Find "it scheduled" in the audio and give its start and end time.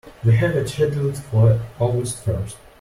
0.55-1.15